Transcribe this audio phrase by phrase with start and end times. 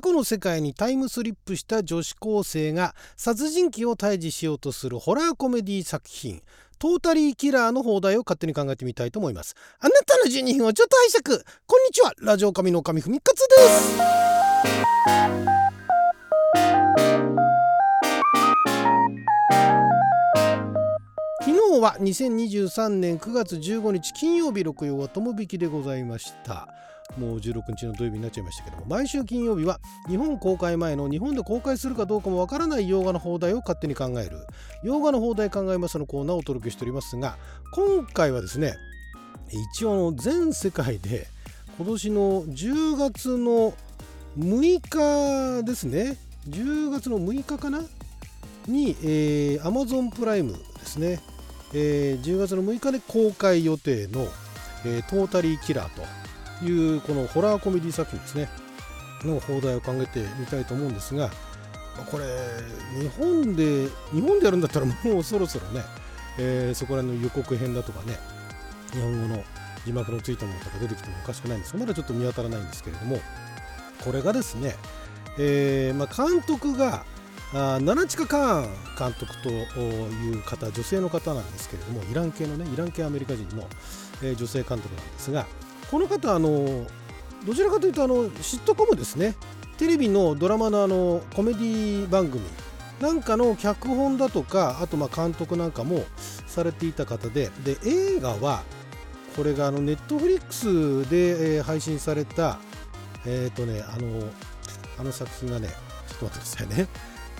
[0.00, 6.40] 過去の世界にタイムスリップした女子高生が殺人鬼を退治しようとするホラーコメディ作品
[6.78, 9.54] トータリーキラーの放題を勝手に考えてみたいと思います。
[9.78, 11.44] あなたの12分をちょっと拝借。
[11.66, 12.14] こんにちは。
[12.22, 13.96] ラジオ神の神ふみかつです。
[21.42, 26.68] 昨日は2023年9月15日金曜日6曜はともびきでございました。
[27.18, 34.46] もう16日の土曜日になっちゃいましたけども毎週金曜日は日本公開前の日本で公開するかどうかもわからない洋画の放題を勝手に考える。
[34.82, 37.36] 洋画の放題考えますのコーナーをお届けしておりますが
[37.72, 38.74] 今回はですね
[39.74, 41.26] 一応全世界で
[41.76, 43.74] 今年の10月の
[44.38, 46.16] 6日ですね
[46.48, 47.82] 10月の6日かな？
[48.66, 51.20] に、えー、Amazon プライムですね、
[51.74, 54.26] えー、10月の6日で公開予定の、
[54.84, 56.19] えー、トータリーキラーと
[56.62, 58.48] いうこのホラーコメディ作品ですね。
[59.26, 61.30] の放題を考えてみたいと思うんですが
[62.10, 62.24] これ
[62.98, 65.82] 日本で日本でやるんだったらもうそろそろね、
[66.38, 68.18] えー、そこら辺の予告編だとかね
[68.92, 69.44] 日本語の
[69.84, 73.18] 字幕のついたものとか出てきてもおかしくないんですまだちょっと見当たらないんですけれども
[74.04, 74.74] これがですね、
[75.38, 77.04] えーまあ、監督が
[77.52, 83.66] あナナチカ・カーン監督という方女性の方なんですけれどもイラン系のねイラン系アメリカ人の、
[84.22, 85.46] えー、女性監督なんですが
[85.90, 86.86] この方あの
[87.44, 89.34] どちらかというとあのシットコムですね。
[89.78, 92.42] テレビのドラマのあのコメディ番組。
[93.00, 96.04] なんかの脚本だとかあとま監督なんかも
[96.46, 97.50] されていた方で。
[97.64, 98.62] で映画は
[99.36, 102.58] これがあのネットフリックスで、え、配信された
[103.24, 104.28] えっ、ー、とねあの
[104.98, 105.68] あの作品がね
[106.08, 106.88] ちょっと待ってくださいね、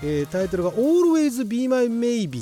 [0.01, 2.41] えー、タイトルが Always Be My Maybe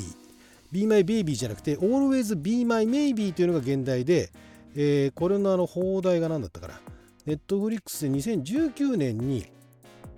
[0.72, 4.30] Be My Baby じゃなくて Always Be My Maybe というのが現代で
[4.74, 6.80] えー、これのあの放題が何だったかな。
[7.26, 9.46] ネットフリックスで2019年に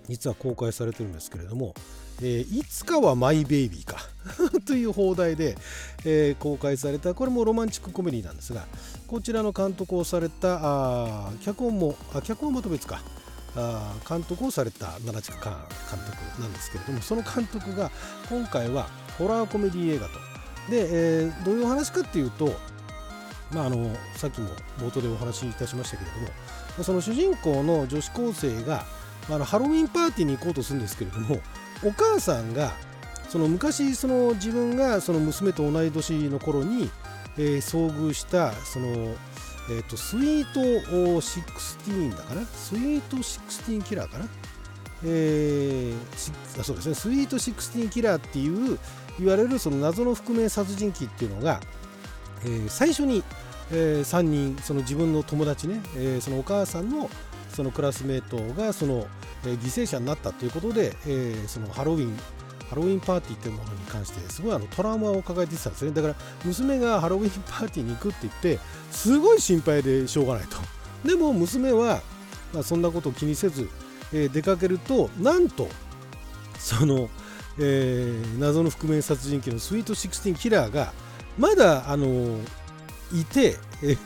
[0.09, 1.75] 実は公開されてるんですけれども、
[2.21, 3.99] えー、いつかはマイベイビーか
[4.67, 5.57] という放題で、
[6.05, 8.67] えー、公開されたこれもロマンチックコメディなんですが
[9.07, 13.03] こちらの監督をされたあ脚本もあ脚本まと別か。
[13.55, 15.51] あ監督をされた七地カ
[15.91, 17.91] 監督なんですけれどもその監督が
[18.31, 20.15] 今回はホラーコメディ映画と。
[20.71, 22.55] で、えー、どういう話かっていうと
[23.53, 24.49] まあ、あのさっきも
[24.79, 26.21] 冒頭でお話しいたしましたけれど
[26.79, 28.85] もその主人公の女子高生が
[29.29, 31.41] あのハロウィンパーティーに行こうとするんですけれども
[31.85, 32.73] お母さんが
[33.29, 36.91] その昔その自分がその娘と同い年の頃に、
[37.39, 38.87] えー、遭遇したその、
[39.71, 42.45] えーと、スイート16だかな？
[42.47, 44.27] スイート16キラーかな、
[45.05, 46.95] えー、あそうですね。
[46.95, 48.79] スイート16キラーっていう
[49.19, 51.61] 言われるその謎の覆面殺人鬼っていうのが、
[52.45, 53.23] えー、最初に
[53.73, 57.11] えー、3人その自分の友達ね、えー、そのお母さんの
[57.49, 59.07] そのクラスメートがその、
[59.45, 62.17] えー、犠牲者になったということで、えー、そのハロウィン
[62.69, 65.91] ハロウィンパーティーというものに関してすごいあのトラウマを抱えてたんですね。
[65.91, 68.59] だから娘がハロウィンパーティーに行くって言って
[68.91, 70.57] すごい心配でしょうがないと。
[71.07, 72.01] でも娘は、
[72.55, 73.69] まあ、そんなことを気にせず、
[74.15, 75.69] えー、出かけるとなんと
[76.59, 77.11] その、
[77.59, 80.95] えー、謎の覆面殺人鬼のスイート16キラーが
[81.37, 82.62] まだあのー
[83.13, 83.57] いて、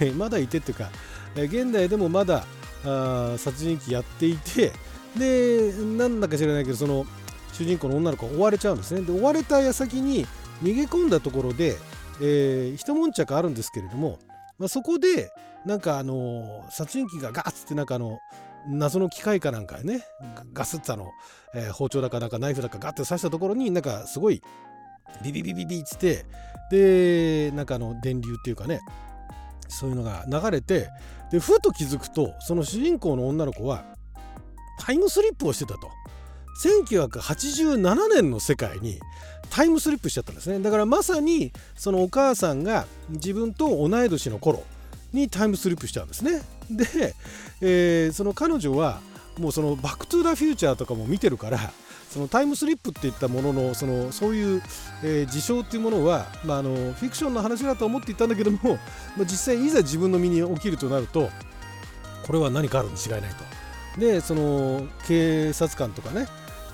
[0.00, 0.91] え、まだいてっていうか、
[1.37, 2.44] え、現代でもまだ
[2.84, 4.72] あ殺人鬼やっていて
[5.17, 7.06] でなんだか知らないけどその
[7.53, 9.00] 主人公の女の子が追われちゃうんですね。
[9.00, 10.27] で追われた矢先に
[10.62, 11.77] 逃げ込んだところで、
[12.21, 14.19] えー、一悶着あるんですけれども、
[14.59, 15.31] まあ、そこで
[15.65, 18.19] なんかあのー、殺人鬼がガッつってなんかあの
[18.69, 20.05] 謎の機械かなんかね
[20.53, 21.11] ガスッとあの、
[21.55, 24.43] えー、包丁だかなんかナイフだかガッて刺したところになんかすごい
[25.22, 26.25] ビビビビビっつって
[26.71, 28.81] でなんかの電流っていうかね
[29.69, 30.89] そういうのが流れて
[31.31, 33.84] でふと気づくとその主人公の女の子は
[34.78, 35.91] タイムスリップをしてたと
[36.62, 38.99] 1987年の世界に
[39.50, 44.62] タイムスリップしちゃったんですねだからまさにそのお母さんが自分と同い年の頃
[45.12, 47.15] にタイムスリップしちゃうんですねで、
[47.61, 49.00] えー、その彼女は
[49.38, 51.58] もうそのバックトゥーザフューチャーとかも見てるから
[52.17, 54.63] そのタイムスリップっていったもののそのそういう、
[55.05, 58.59] えー、事象っていうものは、まあ、あのフィクションの話だと思っていたんだけども、
[59.19, 61.29] まあ、実際いざ自分の身に起きるとなると
[62.27, 63.21] これは何かあるに違いない
[63.95, 64.01] と。
[64.01, 66.27] でその警察官とかね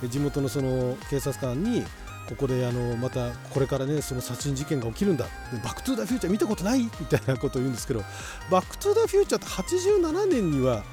[0.09, 1.83] 地元のその警察官に
[2.29, 5.25] ここであのまたこれからねその殺人事件が起きるんだ。
[5.61, 6.83] バック・トゥ・ザ・フューチャー見たことない？
[6.83, 8.01] みたいなことを言うんですけど
[8.49, 10.83] バック・トゥ・ザ・フューチャーって87年には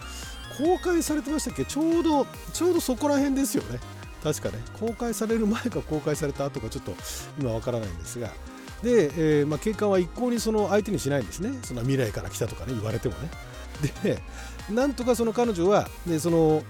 [0.59, 1.65] 公開されてましたっけ？
[1.65, 3.79] ちょうどちょうどそこら辺ですよね。
[4.23, 6.93] 確かね公開される前か公開された後かちょっと
[7.39, 8.29] 今わからないんですが
[8.83, 11.59] で、えーまあ、警官は一向にその相手にしないんですね。
[11.63, 13.31] その未来から来たとかね言われてもね。
[14.03, 14.23] で
[14.71, 16.63] なんとかその彼女は、ね、その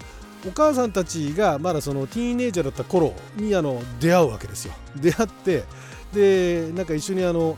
[0.47, 4.75] お母さんたちがまだそのティーンネイジャーだった頃にあの出会うわけですよ。
[4.97, 5.65] 出会って
[6.13, 7.57] でなんか一緒にあの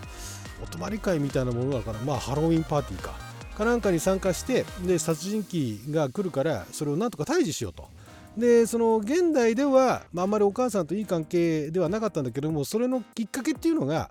[0.63, 3.15] お泊まり会みたいなものだからまあハロウィンパーティーか。
[3.57, 7.87] かなんかに参加してで殺人鬼が来るからそれをなんとか退治しようと。
[8.37, 14.11] でその現代では、まあ、あんまりお母さんといい関係ではなかったんだけどもそれのきっかけっていうのが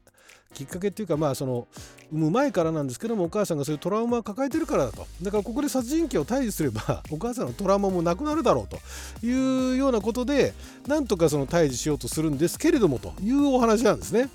[0.53, 1.67] きっかけっていうかまあその
[2.11, 5.07] 産む前からなんですけどもお母さんがそういうトラウマを抱えてるからだと。
[5.21, 8.79] だからここで殺人鬼を退治すれば お母さんのトラウマもなくなるだろうと。
[9.25, 10.53] いうようなことで
[10.87, 13.13] なんとかその退治しようとするんですけれどもと。
[13.23, 14.29] いうお話なんですね。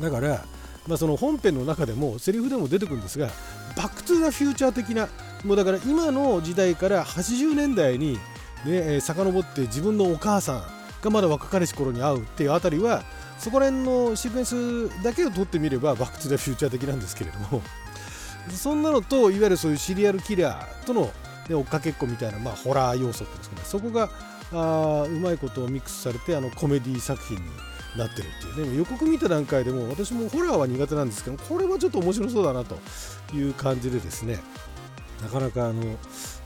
[0.00, 0.44] だから
[0.86, 3.28] まあその本編の中でもセリフでも出てくるんですが
[3.76, 5.08] バック・トゥ・ザ・フューチャー的な
[5.44, 8.18] もうだから今の時代から80年代に
[8.64, 10.62] ね遡って自分のお母さん
[11.02, 13.02] がまだ若かりし頃に会うっていうあたりは
[13.38, 17.62] そこら辺のシークエンスだけを取ってみればバック・トゥ・ザ・フューチャー的なんですけれども。
[18.54, 21.10] そんなのといわゆるそういうシリアルキラーとの、
[21.48, 23.62] ね、追っかけっこみたいな、まあ、ホラー要素っていうんですかね。
[23.64, 24.10] そこが
[24.52, 27.42] あうまいことをミックスされてあのコメディ作品に
[27.96, 28.70] なってるっていう。
[28.70, 32.78] ね予告見た段階でも私もホラーは苦手なんですけどこれはちょっと面白そうだなと
[33.34, 34.40] いう感じでですね。
[35.24, 35.82] なかなかあの、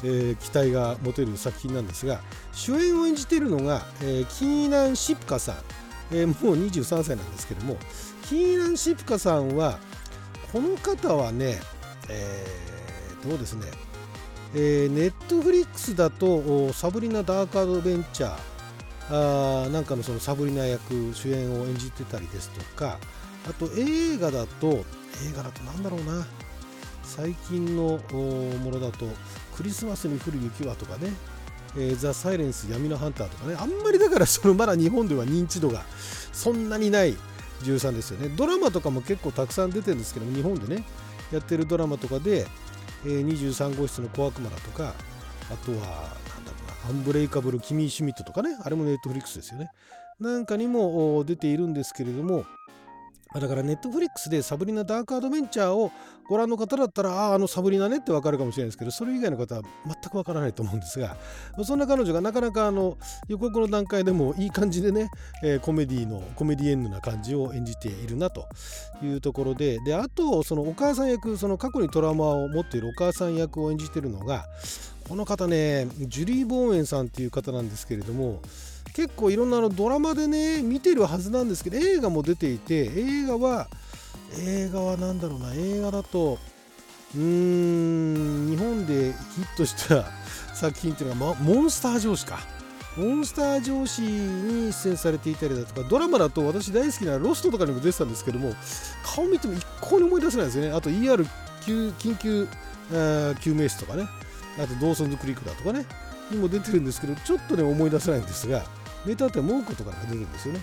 [0.04, 2.20] えー、期待が持てる作品なんですが
[2.52, 5.56] 主演を演じているのが、えー、キーナン・シプカさん、
[6.12, 7.76] えー、もう23歳なんですけども
[8.22, 9.78] キーナン・シプカさんは
[10.52, 11.60] この方はね、
[12.08, 13.66] えー、どうですね。
[14.54, 22.98] えー、ネットフリックスだとサブリナ・ダークアドベンチャーあなんかのそのサブリナ役主演を演じてたりですとか
[23.46, 26.26] あと映画だと映画だとなんだろうな。
[27.08, 29.06] 最近のものだと
[29.56, 31.10] クリスマスに降る雪はとかね、
[31.96, 33.56] ザ・サイレンス闇のハンターとかね。
[33.58, 35.84] あんまりだからそのまだ日本では認知度が
[36.32, 37.16] そんなにない
[37.62, 38.28] 女優さんですよね。
[38.36, 40.84] ドラマとかも結構たくさん出てるんですけど日本でね
[41.32, 42.46] やってるドラマとかで、
[43.04, 44.94] えー、23号室の小悪魔だとか
[45.50, 46.16] あとは
[46.88, 49.70] アンブレイカブル・キミー・シュミットとかね、あれもネットフリックスですよね。
[50.20, 52.44] なんかにも出ているんですけれども、
[53.34, 55.92] だからネットフリックスでサブリナ・ダークアドベンチャーを
[56.28, 61.16] ご覧の方だったら、ああ、あのサブリナねってわかるかもしれないですけど、それ以外の方は全くわからないと思うんですが、
[61.64, 62.96] そんな彼女がなかなかあの
[63.28, 65.10] 予告の段階でもいい感じでね、
[65.42, 68.46] えー、コメディの、コメディエンヌな感じを演じているなと
[69.02, 74.46] いうところで、で、あと、そのお母さん役、その過去にトラウマを持っているお母さん役を演じているのが、
[75.08, 78.42] この方ねジュリー・ボーエンさんっていう方なんですけれども
[78.98, 83.68] 結構いろんなのドラマでね見てるはずなんですけど映画も出ていて映画は
[84.40, 86.36] 映画は何だろうな映画だと
[87.14, 90.04] うーん日本でヒットした
[90.52, 92.40] 作品っていうのは、モンスター上司か。
[92.96, 98.52] モンスター上司に出演されていたりだとかドラマだと私大好きなロストとかにも出てたんですけども
[99.04, 100.72] 顔見ても一向に思い出せないですよね。
[100.72, 101.24] あと ER
[101.60, 102.48] 緊急
[103.40, 104.08] 救命室とかね。
[104.58, 105.86] あとドーソンズクリックだとかね。
[106.30, 108.64] にも出てるんですけどちょっとね思い出せないんですが
[109.04, 110.60] メタって文句とかが出るんですよね。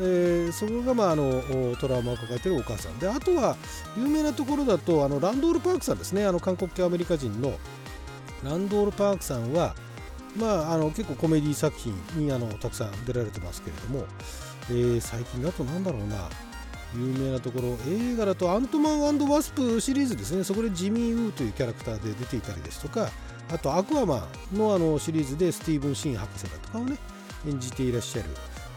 [0.00, 2.98] えー、そこが、まあ、あのトラウマを抱えているお母さん。
[2.98, 3.56] であとは
[3.96, 6.26] 有名なところだとあのランドール・パークさんですね。
[6.26, 7.58] あの韓国系アメリカ人の。
[8.42, 9.74] ランドール・パークさんは、
[10.36, 14.04] まあ、あの結構コメディ作品にあのたくさん出られてますけれども、
[14.68, 16.28] えー、最近だとなんだろうな。
[16.96, 20.44] 有名なところ映画だとアントマンワスプシリーズですね。
[20.44, 23.08] そこでジミー・ウーというキャラクターで出ていたりですとか。
[23.52, 26.96] あとアクアマンのあのシリーズでスティーブン・シーン博士だとかをね。
[27.46, 28.28] 演じていらっしゃる、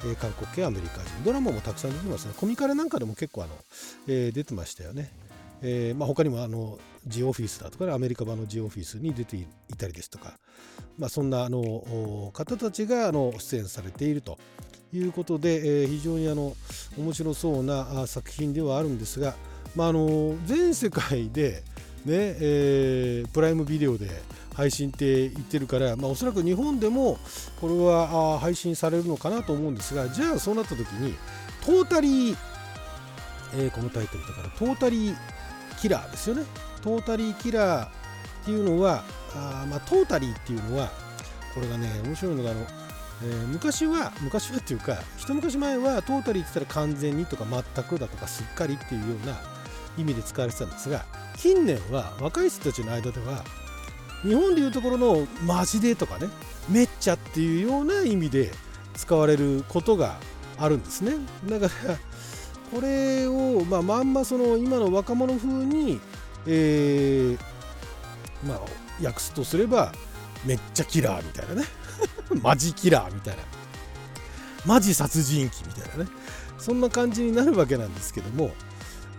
[0.06, 1.24] えー、韓国系アメリカ人。
[1.24, 2.34] ドラマもたくさん出てますね。
[2.38, 3.54] コミカルなんかでも結構あの、
[4.08, 5.12] えー、出てましたよね、
[5.62, 9.46] えーまあ、他にもあのジオフィスだとか、アメリカ版のジオフィスに出てい
[9.78, 10.34] たりですとか、
[10.98, 14.38] まあ、そんなあの方たちがあの出演されていると。
[14.94, 16.56] いうことで、えー、非常にあの
[16.98, 19.36] 面白そうな作品ではあるんですが、
[19.76, 21.64] まあ、あの全世界で
[22.06, 24.10] ね、えー、プライムビデオで
[24.58, 27.20] 配信って言ってるから、まあ、おそらく日本でも
[27.62, 31.14] これは配信されるのかなと思うんですがじゃあそうなった時に
[31.64, 32.38] トータリー、
[33.54, 35.16] えー、このタイトルだからトータリー
[35.80, 36.44] キラーですよね。
[36.82, 37.90] トータリーキラーっ
[38.46, 39.04] ていうのは
[39.36, 40.90] あ、まあ、トータリーっていうのは
[41.54, 49.40] これがね面白いのがあの、えー、昔は昔はっていうか一昔前はトータリーって言ったら完全にとか全くだとかすっかりっていうような
[50.00, 53.44] 意味で使われてたんですが近年は若い人たちの間では
[54.24, 56.28] 日本でいうところのマジでとかね
[56.70, 58.52] めっちゃっていうような意味で
[58.96, 60.20] 使われることが
[60.58, 61.14] あるんですね。
[61.48, 61.96] だから
[62.72, 66.02] これを、まあ、まんまその今の若者風に、
[66.46, 67.38] え、
[68.46, 68.62] まあ
[69.06, 69.94] 訳すとすれば
[70.46, 71.64] めっちゃキラーみたいなね。
[72.42, 73.44] マジキラーみたいな。
[74.66, 76.10] マジ殺人鬼みたいなね。
[76.58, 78.52] そんな感じになるわけなんですけども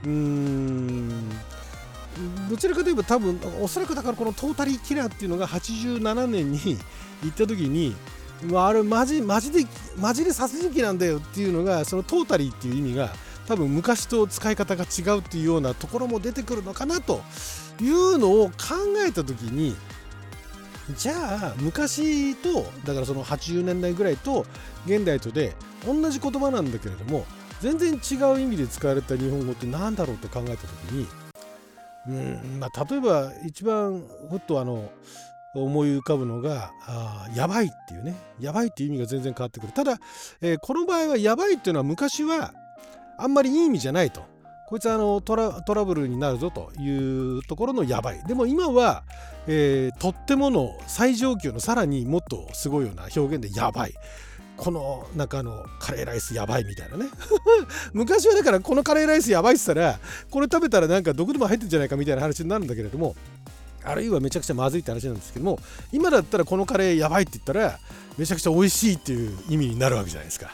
[0.05, 1.31] うーん
[2.48, 6.78] どちらかといえば多分おそらくだからこのトータリーキラーっていうのが87年に
[7.22, 7.94] 行った時に
[8.54, 9.66] あれマジマジで
[9.98, 13.10] マジで殺人鬼なんだよっていうのがそのトータリーっていう意味が
[13.46, 17.22] 多分昔と使い方が違うっていうようなところも出てくるのかなと
[17.80, 18.54] いうのを考
[19.06, 19.75] えた時に
[20.96, 24.46] じゃあ昔とだからその80年代ぐらいと
[24.87, 27.26] 現代とで同じ言葉なんだけれども
[27.60, 31.06] 全然違う意味で使われた日本語って何だろうって考えた時に
[32.07, 32.61] うん。
[32.61, 34.90] まあ例えば一番ふっとあの
[35.55, 38.14] 思い浮かぶのがあやばいっていうね。
[38.38, 39.73] やばいっていう意味が全然変わってくる。
[39.73, 39.99] ただ、
[40.40, 42.52] えー、この場合はやばいっていうのは昔は
[43.19, 44.23] あんまりいい意味じゃないと。
[44.69, 46.90] こいつはあのトラブルになるぞとい
[47.38, 48.23] うところのやばい。
[48.26, 49.02] でも今は、
[49.47, 53.95] えー、とってもの最上級のさらにもっとすごいような表現でやばい。
[54.58, 57.06] この中のカレーライスやばいみたいなね
[57.94, 59.98] 昔はだからこのカレーライスやばいっつったら
[60.30, 63.14] これ食べたらなんか毒でも入ってんじゃないかみたいな話になるんだけれども
[63.84, 65.60] あるいはめちゃくちゃまずいって話なんですけども
[65.92, 67.78] 今だったらこのカレーやばいって言ったら
[68.18, 70.52] めちゃくちゃ美味しいっていう意味になるわけじゃないですか。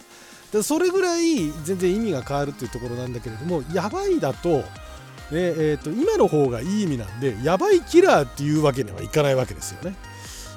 [0.53, 4.65] でそれぐらい全然意味が変わるっていうところなんだけれどもやばいだと,、ね
[5.33, 9.97] えーと、今の方がいい意味なんでやばいキラーっていうわけにはいかないわけですよね。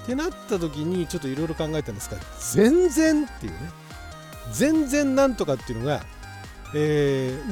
[0.08, 3.58] ってなった時にちょっといろいろ考えたんですが全然っていうね。
[4.54, 6.06] 全然なんとかっていうのが、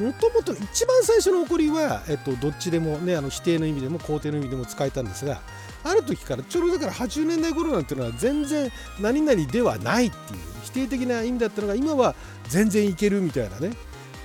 [0.02, 5.40] もともと一番最初の起こりは、えっと、どっちでもねあの否定の意味でも肯定の意味でも使えたんですが
[5.84, 8.70] ある時からちょうどだから80年代頃なんていうのは全然
[9.00, 12.14] 何々ではないっていう否定的な意味だったのが今は
[12.48, 13.72] 全然いけるみたいなね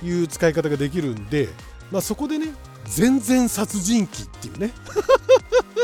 [0.02, 1.48] いう使い方ができるんで、
[1.90, 2.48] まあ、そこでね
[2.84, 4.72] 全然殺人鬼っていうね。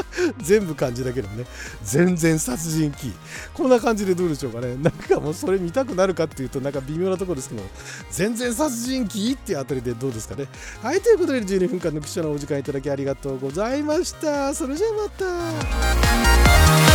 [0.42, 1.44] 全部漢字だけどね。
[1.82, 3.12] 全然殺人鬼。
[3.54, 4.76] こんな感じでどうでしょうかね。
[4.76, 7.62] なんかもうそれ見たくなるかっていうとなんか微妙なところですけど
[8.10, 10.46] 全然殺人鬼っていうあたりでどうですかね。
[10.82, 14.54] はいということで12分間の記者のお時間いただきありがとうございました。
[14.54, 16.87] それじゃあまた。